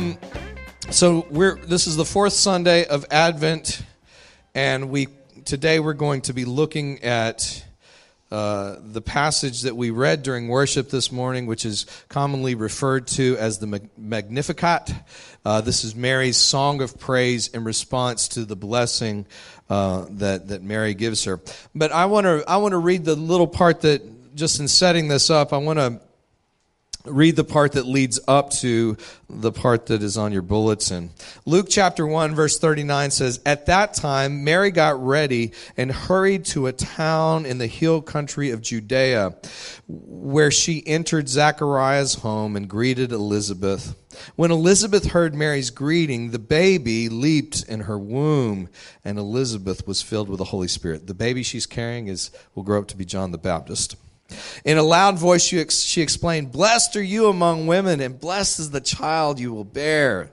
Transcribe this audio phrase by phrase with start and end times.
[0.00, 0.16] Um,
[0.88, 3.84] so we're this is the fourth Sunday of Advent,
[4.54, 5.08] and we
[5.44, 7.62] today we're going to be looking at
[8.30, 13.36] uh, the passage that we read during worship this morning, which is commonly referred to
[13.36, 14.90] as the Magnificat.
[15.44, 19.26] Uh, this is Mary's song of praise in response to the blessing
[19.68, 21.40] uh, that that Mary gives her.
[21.74, 25.08] But I want to I want to read the little part that just in setting
[25.08, 26.00] this up, I want to
[27.04, 28.96] read the part that leads up to
[29.28, 31.10] the part that is on your bulletin.
[31.46, 36.66] Luke chapter 1 verse 39 says, At that time, Mary got ready and hurried to
[36.66, 39.34] a town in the hill country of Judea,
[39.88, 43.96] where she entered Zachariah's home and greeted Elizabeth.
[44.36, 48.68] When Elizabeth heard Mary's greeting, the baby leaped in her womb,
[49.04, 51.06] and Elizabeth was filled with the Holy Spirit.
[51.06, 53.96] The baby she's carrying is will grow up to be John the Baptist.
[54.64, 58.70] In a loud voice, she, ex- explained, Blessed are you among women, and blessed is
[58.70, 60.30] the child you will bear.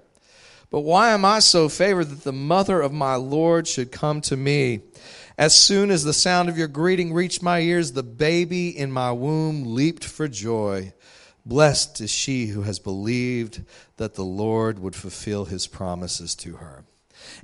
[0.70, 4.36] But why am I so favored that the mother of my Lord should come to
[4.36, 4.82] me?
[5.38, 9.12] As soon as the sound of your greeting reached my ears, the baby in my
[9.12, 10.94] womb leaped for joy.
[11.46, 13.62] Blessed is she who has believed
[13.98, 16.84] that the Lord would fulfill his promises to her.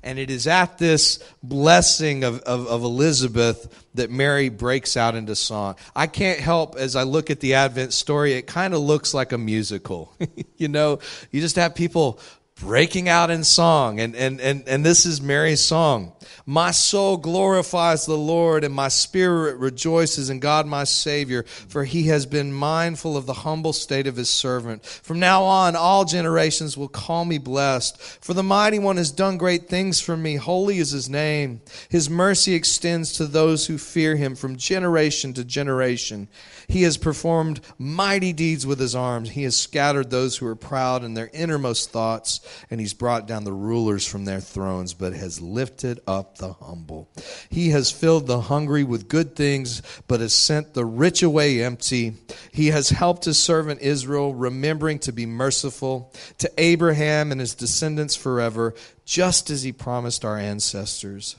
[0.04, 5.36] And it is at this blessing of, of, of, Elizabeth that Mary breaks out into
[5.36, 5.76] song.
[5.96, 9.32] I can't help as I look at the Advent story, it kind of looks like
[9.32, 10.14] a musical.
[10.58, 11.00] you know,
[11.32, 12.20] you just have people
[12.64, 14.00] breaking out in song.
[14.00, 16.14] And, and, and, and this is Mary's song.
[16.46, 22.04] My soul glorifies the Lord, and my spirit rejoices in God my Savior, for he
[22.08, 24.86] has been mindful of the humble state of his servant.
[24.86, 29.38] From now on, all generations will call me blessed, for the mighty one has done
[29.38, 30.36] great things for me.
[30.36, 31.62] Holy is his name.
[31.90, 36.28] His mercy extends to those who fear him from generation to generation.
[36.68, 39.32] He has performed mighty deeds with his arms.
[39.32, 43.44] He has scattered those who are proud in their innermost thoughts, and he's brought down
[43.44, 47.10] the rulers from their thrones, but has lifted up the humble.
[47.50, 52.14] He has filled the hungry with good things, but has sent the rich away empty.
[52.52, 58.16] He has helped his servant Israel, remembering to be merciful to Abraham and his descendants
[58.16, 58.74] forever,
[59.06, 61.36] just as he promised our ancestors.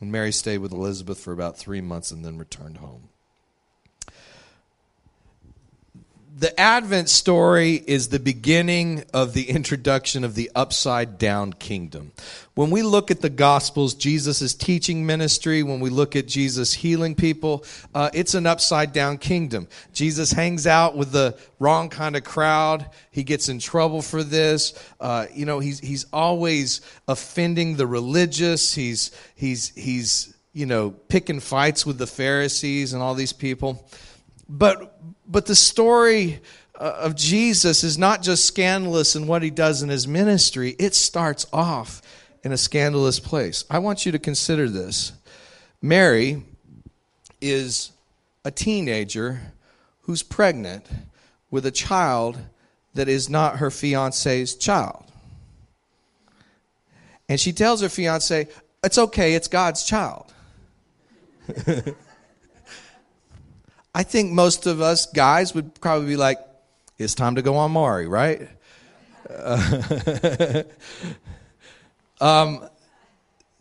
[0.00, 3.08] And Mary stayed with Elizabeth for about three months and then returned home.
[6.34, 12.12] The Advent story is the beginning of the introduction of the upside down kingdom.
[12.54, 16.72] When we look at the Gospels, Jesus' is teaching ministry, when we look at Jesus
[16.72, 19.68] healing people, uh, it's an upside down kingdom.
[19.92, 22.88] Jesus hangs out with the wrong kind of crowd.
[23.10, 24.74] He gets in trouble for this.
[25.00, 28.74] Uh, you know, he's, he's always offending the religious.
[28.74, 33.86] He's, he's, he's, you know, picking fights with the Pharisees and all these people.
[34.48, 36.40] But, but the story
[36.74, 40.94] uh, of Jesus is not just scandalous in what he does in his ministry, it
[40.94, 42.02] starts off
[42.42, 43.64] in a scandalous place.
[43.70, 45.12] I want you to consider this.
[45.80, 46.42] Mary
[47.40, 47.92] is
[48.44, 49.40] a teenager
[50.02, 50.86] who's pregnant
[51.50, 52.38] with a child
[52.94, 55.04] that is not her fiance's child.
[57.28, 58.48] And she tells her fiance,
[58.82, 60.32] It's okay, it's God's child.
[63.94, 66.38] I think most of us guys would probably be like,
[66.98, 68.48] it's time to go on Mari, right?
[69.28, 70.62] Uh,
[72.20, 72.68] um,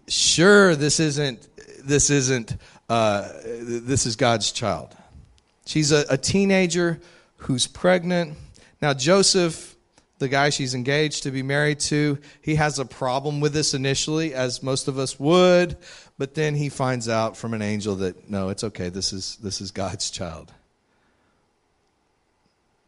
[0.08, 1.48] sure, this isn't
[1.84, 2.56] this isn't
[2.90, 4.96] uh, this is God's child.
[5.66, 7.00] She's a, a teenager
[7.38, 8.38] who's pregnant.
[8.82, 9.71] Now, Joseph,
[10.22, 14.34] the guy she's engaged to be married to, he has a problem with this initially,
[14.34, 15.76] as most of us would,
[16.18, 18.88] but then he finds out from an angel that no, it's okay.
[18.88, 20.54] This is this is God's child.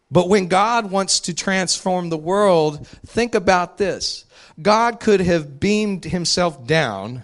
[0.09, 4.25] But when God wants to transform the world, think about this.
[4.61, 7.23] God could have beamed himself down.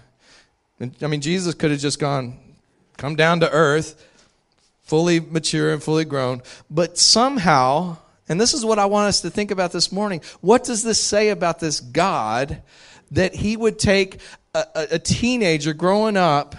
[1.00, 2.36] I mean, Jesus could have just gone,
[2.96, 4.04] come down to earth,
[4.82, 6.42] fully mature and fully grown.
[6.68, 7.98] But somehow,
[8.30, 11.02] and this is what I want us to think about this morning what does this
[11.02, 12.62] say about this God
[13.10, 14.20] that he would take
[14.54, 16.56] a, a teenager growing up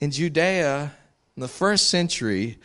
[0.00, 0.92] in Judea
[1.36, 2.58] in the first century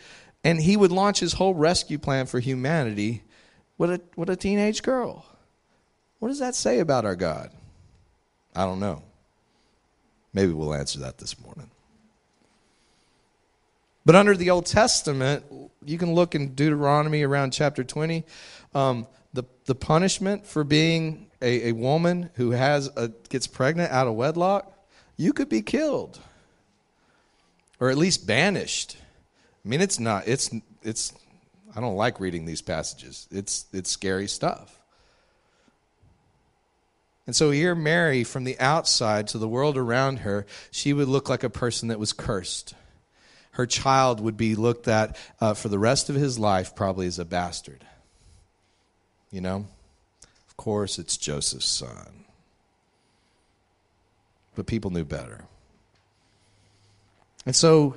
[0.44, 3.22] and he would launch his whole rescue plan for humanity
[3.78, 5.24] with a, with a teenage girl.
[6.18, 7.50] What does that say about our God?
[8.54, 9.02] I don't know.
[10.32, 11.70] Maybe we'll answer that this morning.
[14.04, 15.44] But under the Old Testament,
[15.84, 18.24] you can look in Deuteronomy around chapter 20.
[18.74, 24.06] Um, the, the punishment for being a, a woman who has a, gets pregnant out
[24.06, 24.72] of wedlock,
[25.16, 26.18] you could be killed
[27.82, 28.96] or at least banished.
[29.64, 30.50] I mean, it's not, it's,
[30.82, 31.12] it's,
[31.74, 33.26] I don't like reading these passages.
[33.30, 34.78] It's, it's scary stuff.
[37.26, 41.28] And so here, Mary, from the outside to the world around her, she would look
[41.28, 42.74] like a person that was cursed.
[43.52, 47.18] Her child would be looked at uh, for the rest of his life probably as
[47.18, 47.84] a bastard.
[49.30, 49.66] You know?
[50.48, 52.24] Of course, it's Joseph's son.
[54.54, 55.44] But people knew better.
[57.46, 57.96] And so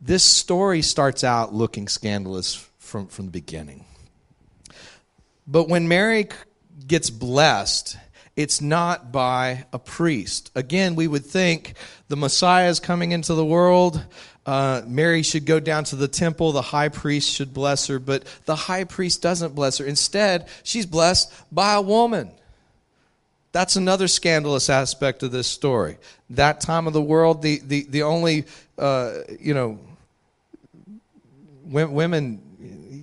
[0.00, 3.84] this story starts out looking scandalous from, from the beginning.
[5.46, 6.28] But when Mary
[6.86, 7.96] gets blessed,
[8.36, 10.50] it's not by a priest.
[10.54, 11.74] Again, we would think
[12.08, 14.02] the Messiah is coming into the world.
[14.46, 16.52] Uh, Mary should go down to the temple.
[16.52, 19.84] The high priest should bless her, but the high priest doesn't bless her.
[19.84, 22.30] Instead, she's blessed by a woman.
[23.52, 25.98] That's another scandalous aspect of this story.
[26.30, 28.44] That time of the world, the, the, the only,
[28.78, 29.80] uh, you know,
[31.64, 32.40] women,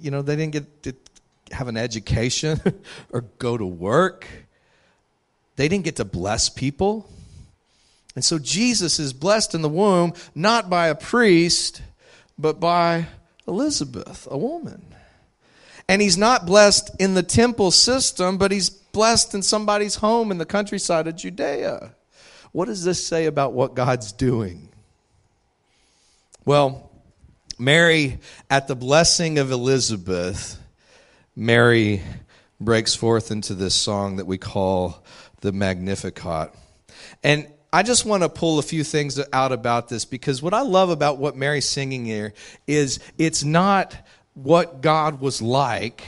[0.01, 0.95] you know, they didn't get to
[1.51, 2.61] have an education
[3.11, 4.27] or go to work.
[5.57, 7.09] They didn't get to bless people.
[8.15, 11.81] And so Jesus is blessed in the womb not by a priest,
[12.37, 13.07] but by
[13.47, 14.81] Elizabeth, a woman.
[15.89, 20.37] And he's not blessed in the temple system, but he's blessed in somebody's home in
[20.37, 21.93] the countryside of Judea.
[22.51, 24.69] What does this say about what God's doing?
[26.45, 26.91] Well,
[27.59, 28.19] Mary,
[28.49, 30.59] at the blessing of Elizabeth,
[31.35, 32.01] Mary
[32.59, 35.03] breaks forth into this song that we call
[35.41, 36.53] the Magnificat.
[37.23, 40.61] And I just want to pull a few things out about this because what I
[40.61, 42.33] love about what Mary's singing here
[42.65, 43.95] is it's not
[44.33, 46.03] what God was like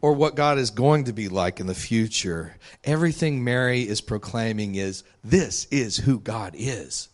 [0.00, 2.56] or what God is going to be like in the future.
[2.84, 7.08] Everything Mary is proclaiming is this is who God is.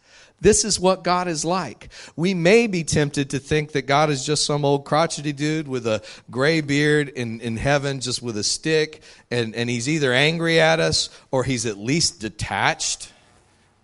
[0.45, 1.89] This is what God is like.
[2.17, 5.87] We may be tempted to think that God is just some old crotchety dude with
[5.87, 10.61] a gray beard in, in heaven, just with a stick, and, and he's either angry
[10.61, 13.11] at us or he's at least detached.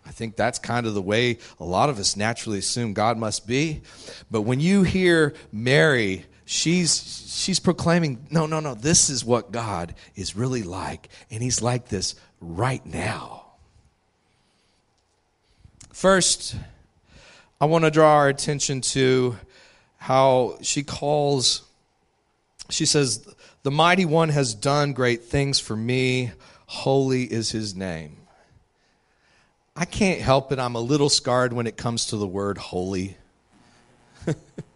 [0.05, 3.47] I think that's kind of the way a lot of us naturally assume God must
[3.47, 3.81] be.
[4.31, 9.95] But when you hear Mary, she's she's proclaiming, no, no, no, this is what God
[10.14, 13.50] is really like, and he's like this right now.
[15.92, 16.56] First,
[17.61, 19.37] I want to draw our attention to
[19.99, 21.62] how she calls,
[22.70, 23.28] she says,
[23.64, 26.32] The mighty one has done great things for me.
[26.66, 28.16] Holy is his name.
[29.76, 30.59] I can't help it.
[30.59, 33.16] I'm a little scarred when it comes to the word holy.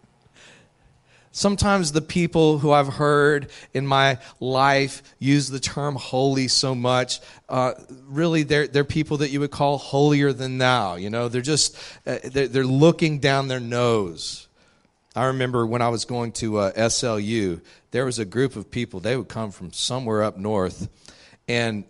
[1.35, 7.19] Sometimes the people who I've heard in my life use the term holy so much,
[7.49, 7.73] uh,
[8.07, 10.95] really they're, they're people that you would call holier than thou.
[10.95, 11.77] You know, they're just,
[12.07, 14.47] uh, they're, they're, looking down their nose.
[15.13, 17.59] I remember when I was going to uh, SLU,
[17.91, 20.87] there was a group of people, they would come from somewhere up north
[21.49, 21.83] and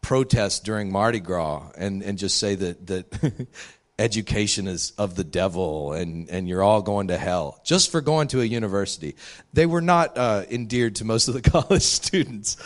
[0.00, 3.48] protest during Mardi Gras and, and just say that, that
[3.98, 8.28] education is of the devil and, and you're all going to hell just for going
[8.28, 9.16] to a university.
[9.52, 12.56] They were not uh, endeared to most of the college students.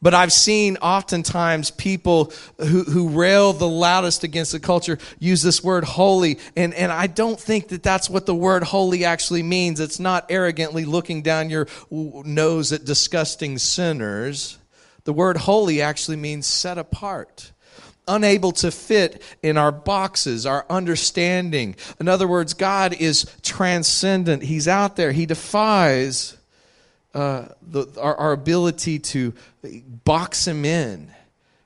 [0.00, 5.62] But I've seen oftentimes people who, who rail the loudest against the culture use this
[5.62, 6.40] word holy.
[6.56, 9.78] And, and I don't think that that's what the word holy actually means.
[9.78, 14.58] It's not arrogantly looking down your nose at disgusting sinners.
[15.04, 17.52] The word holy actually means set apart.
[18.08, 21.76] Unable to fit in our boxes, our understanding.
[22.00, 24.42] In other words, God is transcendent.
[24.42, 25.12] He's out there.
[25.12, 26.36] He defies
[27.14, 29.34] uh, the, our, our ability to
[30.04, 31.10] box him in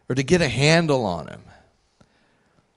[0.08, 1.42] or to get a handle on him.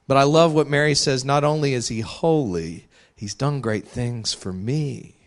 [0.08, 4.34] But I love what Mary says not only is he holy, he's done great things
[4.34, 5.19] for me.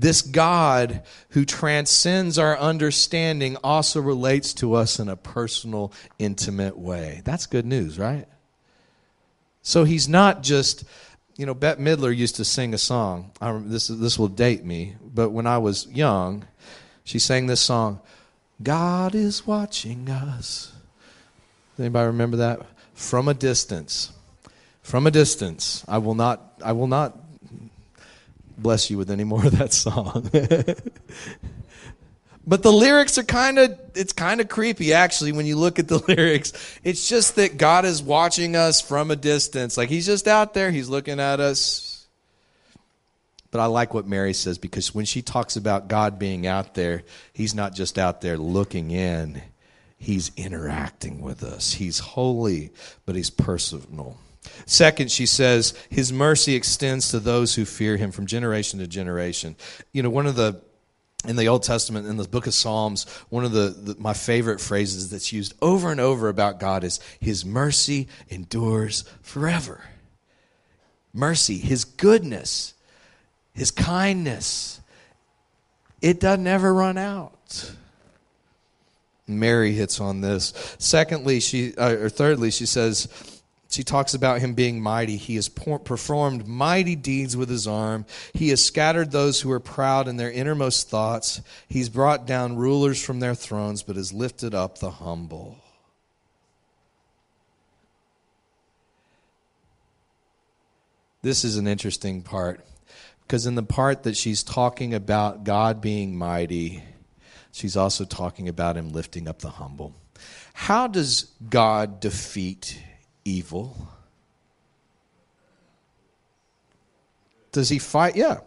[0.00, 7.20] This God who transcends our understanding also relates to us in a personal, intimate way.
[7.26, 8.26] That's good news, right?
[9.60, 10.84] So he's not just,
[11.36, 13.32] you know, Bette Midler used to sing a song.
[13.42, 16.46] I, this, this will date me, but when I was young,
[17.04, 18.00] she sang this song
[18.62, 20.72] God is watching us.
[21.78, 22.60] Anybody remember that?
[22.94, 24.12] From a distance.
[24.80, 25.84] From a distance.
[25.86, 27.18] I will not I will not
[28.62, 30.28] bless you with any more of that song.
[32.46, 35.88] but the lyrics are kind of it's kind of creepy actually when you look at
[35.88, 36.52] the lyrics.
[36.84, 39.76] It's just that God is watching us from a distance.
[39.76, 42.06] Like he's just out there, he's looking at us.
[43.50, 47.02] But I like what Mary says because when she talks about God being out there,
[47.32, 49.42] he's not just out there looking in.
[49.98, 51.74] He's interacting with us.
[51.74, 52.70] He's holy,
[53.04, 54.16] but he's personal.
[54.66, 59.56] Second, she says, His mercy extends to those who fear Him from generation to generation.
[59.92, 60.60] You know, one of the
[61.26, 64.58] in the Old Testament, in the book of Psalms, one of the, the, my favorite
[64.58, 69.84] phrases that's used over and over about God is His mercy endures forever.
[71.12, 72.72] Mercy, His goodness,
[73.52, 74.80] His kindness,
[76.00, 77.74] it doesn't ever run out.
[79.26, 80.74] Mary hits on this.
[80.78, 83.39] Secondly, she uh, or thirdly, she says
[83.70, 85.16] she talks about him being mighty.
[85.16, 88.04] He has performed mighty deeds with his arm.
[88.34, 91.40] He has scattered those who are proud in their innermost thoughts.
[91.68, 95.58] He's brought down rulers from their thrones, but has lifted up the humble.
[101.22, 102.64] This is an interesting part
[103.22, 106.82] because in the part that she's talking about God being mighty,
[107.52, 109.94] she's also talking about him lifting up the humble.
[110.54, 112.82] How does God defeat
[113.24, 113.76] evil?
[117.52, 118.16] Does he fight?
[118.16, 118.38] Yeah.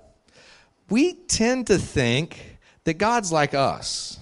[0.89, 4.19] We tend to think that God's like us.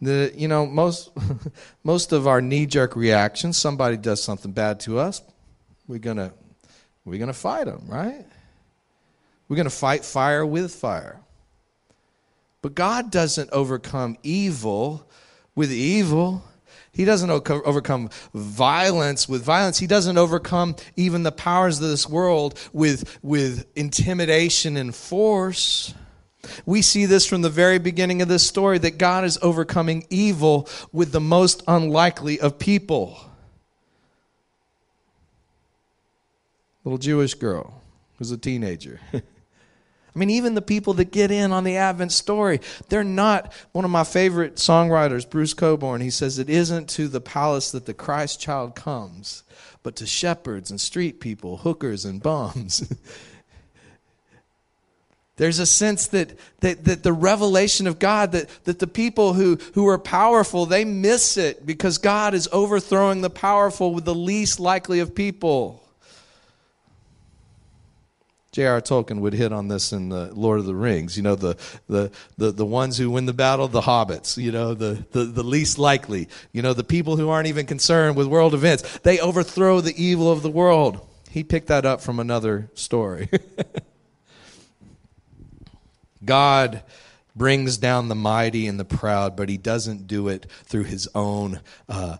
[0.00, 1.10] The, you know, most,
[1.84, 5.22] most of our knee jerk reactions, somebody does something bad to us,
[5.86, 6.30] we're going
[7.04, 8.24] we're going to fight them, right?
[9.48, 11.20] We're going to fight fire with fire.
[12.62, 15.06] But God doesn't overcome evil
[15.54, 16.42] with evil.
[16.94, 19.78] He doesn't overcome violence with violence.
[19.78, 25.92] He doesn't overcome even the powers of this world with, with intimidation and force.
[26.64, 30.68] We see this from the very beginning of this story that God is overcoming evil
[30.92, 33.18] with the most unlikely of people.
[36.84, 37.82] Little Jewish girl
[38.18, 39.00] who's a teenager.
[40.14, 43.52] I mean, even the people that get in on the Advent story, they're not.
[43.72, 46.00] One of my favorite songwriters, Bruce Cockburn.
[46.00, 49.42] he says, It isn't to the palace that the Christ child comes,
[49.82, 52.92] but to shepherds and street people, hookers and bums.
[55.36, 59.58] There's a sense that, that, that the revelation of God, that, that the people who,
[59.74, 64.60] who are powerful, they miss it because God is overthrowing the powerful with the least
[64.60, 65.83] likely of people.
[68.54, 68.80] J.R.
[68.80, 71.16] Tolkien would hit on this in the Lord of the Rings.
[71.16, 71.56] You know, the,
[71.88, 75.42] the, the, the ones who win the battle, the hobbits, you know, the, the, the
[75.42, 79.00] least likely, you know, the people who aren't even concerned with world events.
[79.00, 81.04] They overthrow the evil of the world.
[81.30, 83.28] He picked that up from another story.
[86.24, 86.84] God
[87.34, 91.60] brings down the mighty and the proud, but he doesn't do it through his own
[91.88, 92.18] uh,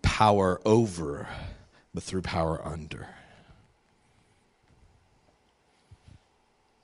[0.00, 1.26] power over,
[1.92, 3.08] but through power under.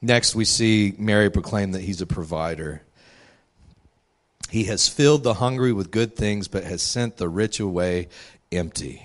[0.00, 2.82] Next, we see Mary proclaim that he's a provider.
[4.50, 8.08] He has filled the hungry with good things, but has sent the rich away
[8.52, 9.02] empty.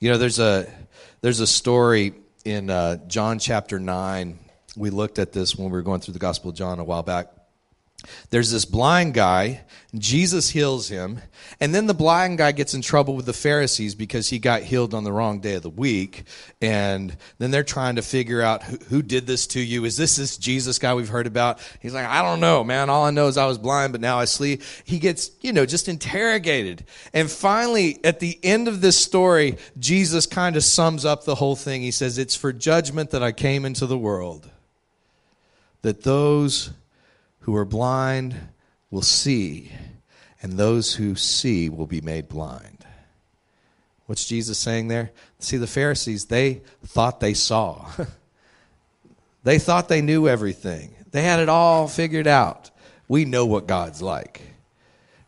[0.00, 0.72] You know, there's a
[1.20, 4.38] there's a story in uh, John chapter nine.
[4.76, 7.02] We looked at this when we were going through the Gospel of John a while
[7.02, 7.26] back.
[8.30, 9.62] There's this blind guy.
[9.94, 11.20] Jesus heals him.
[11.60, 14.94] And then the blind guy gets in trouble with the Pharisees because he got healed
[14.94, 16.24] on the wrong day of the week.
[16.60, 19.84] And then they're trying to figure out who, who did this to you.
[19.84, 21.58] Is this this Jesus guy we've heard about?
[21.80, 22.90] He's like, I don't know, man.
[22.90, 24.60] All I know is I was blind, but now I see.
[24.84, 26.84] He gets, you know, just interrogated.
[27.14, 31.56] And finally, at the end of this story, Jesus kind of sums up the whole
[31.56, 31.82] thing.
[31.82, 34.50] He says, It's for judgment that I came into the world.
[35.80, 36.70] That those
[37.48, 38.36] who are blind
[38.90, 39.72] will see,
[40.42, 42.84] and those who see will be made blind.
[44.04, 45.12] What's Jesus saying there?
[45.38, 47.90] See, the Pharisees, they thought they saw.
[49.44, 50.94] they thought they knew everything.
[51.10, 52.70] They had it all figured out.
[53.08, 54.42] We know what God's like.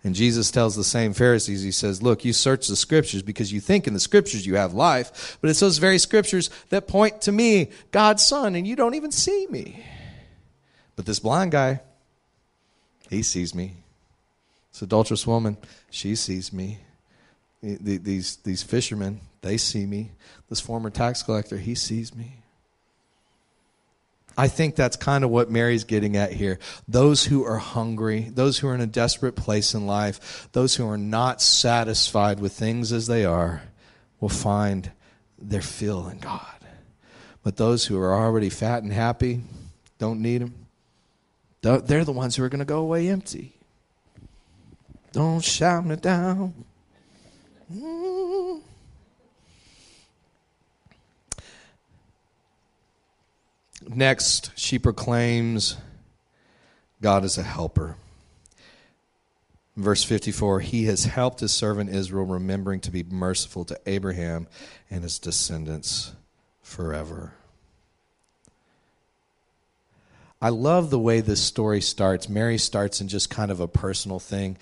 [0.04, 3.60] And Jesus tells the same Pharisees, He says, Look, you search the scriptures because you
[3.60, 7.32] think in the scriptures you have life, but it's those very scriptures that point to
[7.32, 9.82] me, God's Son, and you don't even see me.
[10.96, 11.80] But this blind guy,
[13.10, 13.74] he sees me.
[14.72, 15.56] This adulterous woman,
[15.90, 16.78] she sees me.
[17.60, 20.12] These, these fishermen, they see me.
[20.48, 22.36] This former tax collector, he sees me.
[24.38, 26.60] I think that's kind of what Mary's getting at here.
[26.86, 30.88] Those who are hungry, those who are in a desperate place in life, those who
[30.88, 33.62] are not satisfied with things as they are,
[34.20, 34.92] will find
[35.36, 36.46] their fill in God.
[37.42, 39.40] But those who are already fat and happy,
[39.98, 40.54] don't need Him,
[41.62, 43.54] they're the ones who are going to go away empty.
[45.12, 46.64] Don't shout me down.
[47.72, 48.60] Mm.
[53.88, 55.76] Next, she proclaims
[57.02, 57.96] God is a helper.
[59.76, 64.46] Verse 54 He has helped his servant Israel, remembering to be merciful to Abraham
[64.90, 66.12] and his descendants
[66.62, 67.34] forever.
[70.40, 72.28] I love the way this story starts.
[72.28, 74.56] Mary starts in just kind of a personal thing.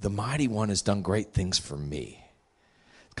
[0.00, 2.20] The mighty one has done great things for me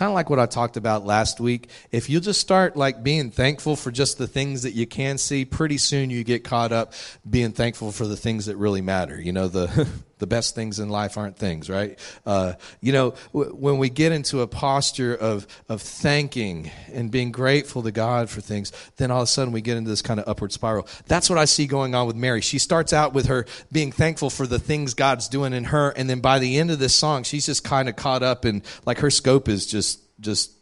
[0.00, 1.68] kind of like what I talked about last week.
[1.92, 5.44] If you just start like being thankful for just the things that you can see,
[5.44, 6.94] pretty soon you get caught up
[7.28, 9.20] being thankful for the things that really matter.
[9.20, 9.88] You know, the
[10.20, 11.98] the best things in life aren't things, right?
[12.24, 17.32] Uh, you know, w- when we get into a posture of of thanking and being
[17.32, 20.20] grateful to God for things, then all of a sudden we get into this kind
[20.20, 20.86] of upward spiral.
[21.06, 22.40] That's what I see going on with Mary.
[22.40, 26.08] She starts out with her being thankful for the things God's doing in her, and
[26.08, 28.98] then by the end of this song, she's just kind of caught up in like
[28.98, 30.52] her scope is just just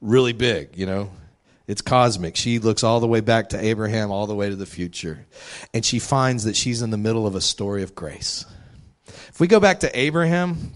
[0.00, 1.10] really big, you know.
[1.66, 2.36] It's cosmic.
[2.36, 5.26] She looks all the way back to Abraham, all the way to the future.
[5.74, 8.44] And she finds that she's in the middle of a story of grace.
[9.36, 10.72] If we go back to Abraham,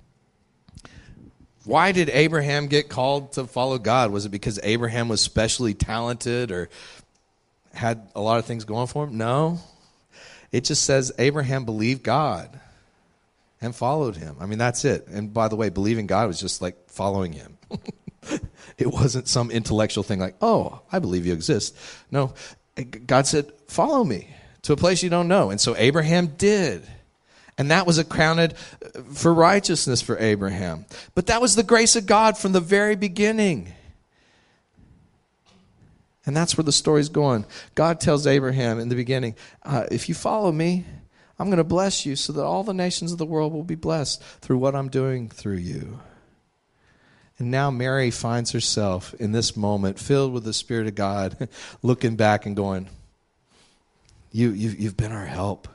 [1.65, 4.11] why did Abraham get called to follow God?
[4.11, 6.69] Was it because Abraham was specially talented or
[7.73, 9.17] had a lot of things going for him?
[9.17, 9.61] No.
[10.53, 12.61] It just says Abraham believed God
[13.63, 14.37] and followed him.
[14.39, 15.07] I mean, that's it.
[15.07, 17.57] And by the way, believing God was just like following him.
[18.77, 21.75] it wasn't some intellectual thing like, oh, I believe you exist.
[22.11, 22.35] No,
[23.07, 24.29] God said, follow me
[24.65, 25.49] to a place you don't know.
[25.49, 26.87] And so Abraham did.
[27.61, 28.57] And that was accounted
[29.13, 30.87] for righteousness for Abraham.
[31.15, 33.75] But that was the grace of God from the very beginning.
[36.25, 37.45] And that's where the story's going.
[37.75, 40.87] God tells Abraham in the beginning, uh, if you follow me,
[41.39, 43.75] I'm going to bless you so that all the nations of the world will be
[43.75, 46.01] blessed through what I'm doing through you.
[47.39, 51.47] And now Mary finds herself in this moment filled with the Spirit of God,
[51.83, 52.89] looking back and going,
[54.33, 55.69] you, you, You've been our help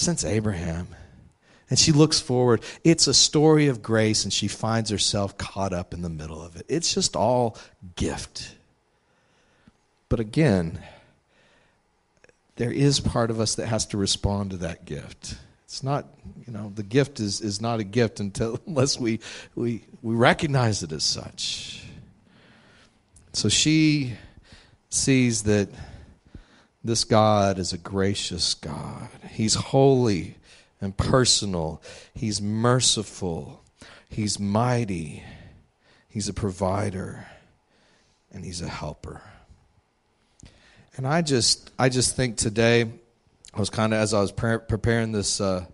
[0.00, 0.88] since Abraham.
[1.68, 2.62] And she looks forward.
[2.82, 6.56] It's a story of grace, and she finds herself caught up in the middle of
[6.56, 6.66] it.
[6.68, 7.56] It's just all
[7.94, 8.56] gift.
[10.08, 10.80] But again,
[12.56, 15.36] there is part of us that has to respond to that gift.
[15.64, 16.06] It's not,
[16.46, 19.20] you know, the gift is, is not a gift until unless we,
[19.54, 21.84] we, we recognize it as such.
[23.32, 24.14] So she
[24.88, 25.68] sees that
[26.82, 29.08] this God is a gracious God.
[29.30, 30.36] He's holy
[30.80, 31.82] and personal.
[32.14, 33.62] He's merciful.
[34.08, 35.22] He's mighty.
[36.08, 37.26] He's a provider.
[38.32, 39.22] And he's a helper.
[40.96, 42.90] And I just I just think today
[43.54, 45.66] I was kind of as I was pre- preparing this uh,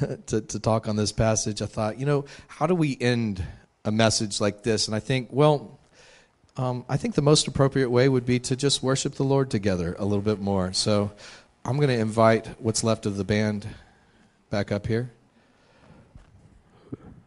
[0.26, 3.44] to, to talk on this passage, I thought, you know, how do we end
[3.84, 4.86] a message like this?
[4.86, 5.78] And I think, well,
[6.56, 9.96] um, I think the most appropriate way would be to just worship the Lord together
[9.98, 10.72] a little bit more.
[10.72, 11.10] So
[11.64, 13.66] I'm going to invite what's left of the band
[14.50, 15.10] back up here.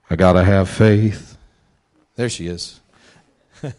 [0.10, 1.38] I got to have faith.
[2.16, 2.80] There she is.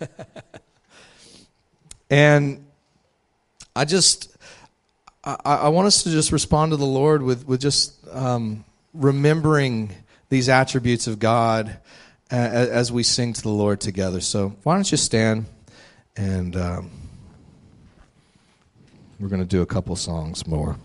[2.11, 2.67] and
[3.75, 4.37] I just
[5.25, 9.95] I, I, want us to just respond to the Lord with, with just um, remembering
[10.29, 11.79] these attributes of God
[12.31, 14.21] as, we sing to the Lord together.
[14.21, 15.47] So why don't you stand
[16.17, 16.91] and um,
[19.19, 20.77] we're going to do a couple songs more.